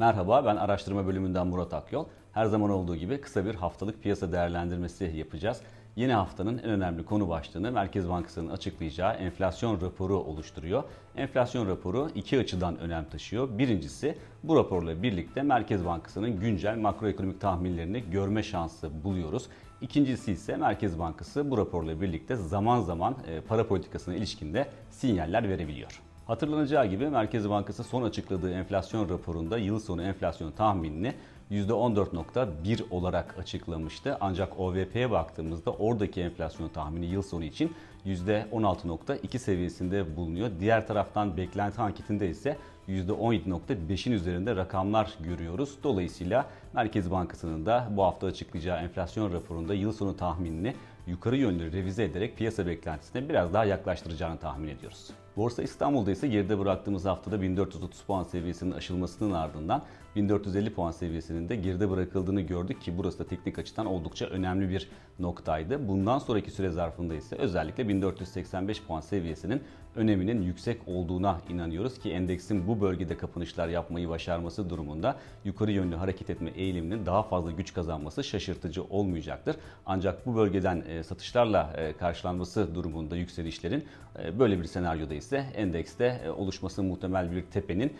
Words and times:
Merhaba 0.00 0.44
ben 0.44 0.56
araştırma 0.56 1.06
bölümünden 1.06 1.46
Murat 1.46 1.74
Akyol. 1.74 2.04
Her 2.32 2.46
zaman 2.46 2.70
olduğu 2.70 2.96
gibi 2.96 3.20
kısa 3.20 3.44
bir 3.44 3.54
haftalık 3.54 4.02
piyasa 4.02 4.32
değerlendirmesi 4.32 5.04
yapacağız. 5.04 5.60
Yeni 5.96 6.12
haftanın 6.12 6.58
en 6.58 6.70
önemli 6.70 7.04
konu 7.04 7.28
başlığını 7.28 7.72
Merkez 7.72 8.08
Bankası'nın 8.08 8.50
açıklayacağı 8.50 9.14
enflasyon 9.14 9.80
raporu 9.80 10.16
oluşturuyor. 10.16 10.84
Enflasyon 11.16 11.68
raporu 11.68 12.08
iki 12.14 12.38
açıdan 12.38 12.78
önem 12.78 13.04
taşıyor. 13.04 13.58
Birincisi 13.58 14.18
bu 14.42 14.56
raporla 14.56 15.02
birlikte 15.02 15.42
Merkez 15.42 15.84
Bankası'nın 15.84 16.40
güncel 16.40 16.76
makroekonomik 16.76 17.40
tahminlerini 17.40 18.10
görme 18.10 18.42
şansı 18.42 19.04
buluyoruz. 19.04 19.48
İkincisi 19.80 20.32
ise 20.32 20.56
Merkez 20.56 20.98
Bankası 20.98 21.50
bu 21.50 21.58
raporla 21.58 22.00
birlikte 22.00 22.36
zaman 22.36 22.80
zaman 22.80 23.16
e, 23.26 23.40
para 23.40 23.66
politikasına 23.66 24.14
ilişkinde 24.14 24.66
sinyaller 24.90 25.48
verebiliyor. 25.48 26.09
Hatırlanacağı 26.30 26.86
gibi 26.86 27.08
Merkez 27.08 27.50
Bankası 27.50 27.84
son 27.84 28.02
açıkladığı 28.02 28.52
enflasyon 28.52 29.08
raporunda 29.08 29.58
yıl 29.58 29.80
sonu 29.80 30.02
enflasyon 30.02 30.50
tahminini 30.50 31.14
%14.1 31.50 32.90
olarak 32.90 33.38
açıklamıştı. 33.38 34.16
Ancak 34.20 34.60
OVP'ye 34.60 35.10
baktığımızda 35.10 35.70
oradaki 35.72 36.20
enflasyon 36.20 36.68
tahmini 36.68 37.06
yıl 37.06 37.22
sonu 37.22 37.44
için 37.44 37.74
%16.2 38.06 39.38
seviyesinde 39.38 40.16
bulunuyor. 40.16 40.50
Diğer 40.60 40.86
taraftan 40.86 41.36
beklenti 41.36 41.80
anketinde 41.80 42.28
ise 42.28 42.56
%17.5'in 42.88 44.12
üzerinde 44.12 44.56
rakamlar 44.56 45.14
görüyoruz. 45.20 45.78
Dolayısıyla 45.82 46.46
Merkez 46.72 47.10
Bankası'nın 47.10 47.66
da 47.66 47.88
bu 47.90 48.02
hafta 48.02 48.26
açıklayacağı 48.26 48.78
enflasyon 48.78 49.32
raporunda 49.32 49.74
yıl 49.74 49.92
sonu 49.92 50.16
tahminini 50.16 50.74
yukarı 51.10 51.36
yönlü 51.36 51.72
revize 51.72 52.04
ederek 52.04 52.36
piyasa 52.36 52.66
beklentisine 52.66 53.28
biraz 53.28 53.52
daha 53.54 53.64
yaklaştıracağını 53.64 54.38
tahmin 54.38 54.68
ediyoruz. 54.68 55.10
Borsa 55.36 55.62
İstanbul'da 55.62 56.10
ise 56.10 56.28
geride 56.28 56.58
bıraktığımız 56.58 57.04
haftada 57.04 57.42
1430 57.42 58.00
puan 58.00 58.22
seviyesinin 58.22 58.70
aşılmasının 58.70 59.32
ardından 59.32 59.82
1450 60.16 60.74
puan 60.74 60.90
seviyesinin 60.90 61.48
de 61.48 61.56
geride 61.56 61.90
bırakıldığını 61.90 62.40
gördük 62.40 62.82
ki 62.82 62.98
burası 62.98 63.18
da 63.18 63.26
teknik 63.26 63.58
açıdan 63.58 63.86
oldukça 63.86 64.26
önemli 64.26 64.70
bir 64.70 64.88
noktaydı. 65.18 65.88
Bundan 65.88 66.18
sonraki 66.18 66.50
süre 66.50 66.70
zarfında 66.70 67.14
ise 67.14 67.36
özellikle 67.36 67.88
1485 67.88 68.82
puan 68.82 69.00
seviyesinin 69.00 69.62
öneminin 69.96 70.42
yüksek 70.42 70.80
olduğuna 70.86 71.40
inanıyoruz 71.48 71.98
ki 71.98 72.10
endeksin 72.10 72.68
bu 72.68 72.80
bölgede 72.80 73.16
kapanışlar 73.16 73.68
yapmayı 73.68 74.08
başarması 74.08 74.70
durumunda 74.70 75.16
yukarı 75.44 75.72
yönlü 75.72 75.96
hareket 75.96 76.30
etme 76.30 76.50
eğiliminin 76.50 77.06
daha 77.06 77.22
fazla 77.22 77.50
güç 77.50 77.74
kazanması 77.74 78.24
şaşırtıcı 78.24 78.84
olmayacaktır. 78.84 79.56
Ancak 79.86 80.26
bu 80.26 80.36
bölgeden 80.36 80.84
satışlarla 81.02 81.76
karşılanması 81.98 82.74
durumunda 82.74 83.16
yükselişlerin 83.16 83.84
böyle 84.38 84.60
bir 84.60 84.64
senaryoda 84.64 85.14
ise 85.14 85.44
endekste 85.54 86.30
oluşması 86.36 86.82
muhtemel 86.82 87.32
bir 87.32 87.42
tepenin 87.42 87.92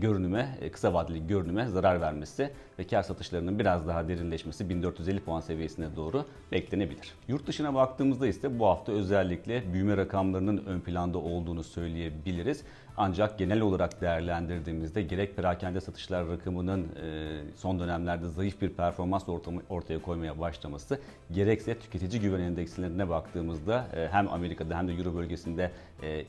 görünüme, 0.00 0.58
kısa 0.72 0.94
vadeli 0.94 1.26
görünüme 1.26 1.66
zarar 1.66 2.00
vermesi 2.00 2.50
ve 2.78 2.84
kar 2.86 3.02
satışlarının 3.02 3.58
biraz 3.58 3.86
daha 3.86 4.08
derinleşmesi 4.08 4.68
1450 4.68 5.20
puan 5.20 5.40
seviyesine 5.40 5.96
doğru 5.96 6.24
beklenebilir. 6.52 7.14
Yurt 7.28 7.46
dışına 7.46 7.74
baktığımızda 7.74 8.26
ise 8.26 8.58
bu 8.58 8.66
hafta 8.66 8.92
özellikle 8.92 9.72
büyüme 9.72 9.96
rakamlarının 9.96 10.64
ön 10.66 10.80
planda 10.80 11.18
olduğunu 11.18 11.64
söyleyebiliriz. 11.64 12.64
Ancak 12.96 13.38
genel 13.38 13.60
olarak 13.60 14.00
değerlendirdiğimizde 14.00 15.02
gerek 15.02 15.36
perakende 15.36 15.80
satışlar 15.80 16.28
rakamının 16.28 16.86
son 17.56 17.80
dönemlerde 17.80 18.28
zayıf 18.28 18.60
bir 18.60 18.68
performans 18.68 19.28
ortaya 19.68 20.02
koymaya 20.02 20.40
başlaması 20.40 21.00
gerekse 21.32 21.78
tüketici 21.78 22.22
güven 22.34 22.46
endekslerine 22.46 23.08
baktığımızda 23.08 23.86
hem 24.10 24.28
Amerika'da 24.28 24.78
hem 24.78 24.88
de 24.88 24.92
Euro 24.92 25.14
bölgesinde 25.14 25.70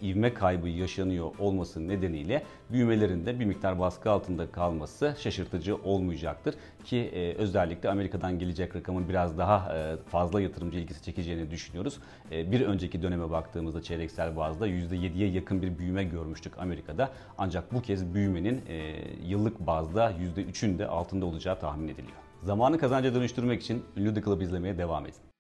ivme 0.04 0.34
kaybı 0.34 0.70
yaşanıyor 0.70 1.32
olması 1.40 1.88
nedeniyle 1.88 2.44
büyümelerinde 2.70 3.40
bir 3.40 3.46
miktar 3.46 3.80
baskı 3.80 4.12
altında 4.12 4.52
kalması 4.52 5.16
şaşırtıcı 5.20 5.76
olmayacaktır. 5.76 6.56
Ki 6.84 7.34
özellikle 7.38 7.90
Amerika'dan 7.90 8.40
gelecek 8.40 8.76
rakamın 8.76 9.10
biraz 9.10 9.38
daha 9.38 9.76
fazla 10.10 10.42
yatırımcı 10.42 10.80
ilgisi 10.80 11.04
çekeceğini 11.04 11.52
düşünüyoruz. 11.52 12.00
Bir 12.32 12.62
önceki 12.62 13.02
döneme 13.02 13.30
baktığımızda 13.32 13.82
çeyreksel 13.82 14.38
bazda 14.38 14.68
%7'ye 14.68 15.30
yakın 15.30 15.62
bir 15.62 15.78
büyüme 15.78 16.04
görmüştük 16.04 16.60
Amerika'da. 16.60 17.10
Ancak 17.38 17.74
bu 17.74 17.82
kez 17.82 18.14
büyümenin 18.14 18.62
yıllık 19.26 19.60
bazda 19.60 20.12
%3'ün 20.12 20.80
de 20.80 20.88
altında 20.88 21.26
olacağı 21.26 21.60
tahmin 21.60 21.88
ediliyor. 21.88 22.18
Zamanı 22.42 22.78
kazanca 22.78 23.14
dönüştürmek 23.14 23.62
için 23.62 23.84
ünlü 23.98 24.14
The 24.14 24.44
izlemeye 24.44 24.78
devam 24.78 25.06
edin. 25.06 25.35